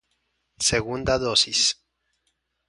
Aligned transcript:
Segunda 0.69 1.19
dosis 1.25 1.61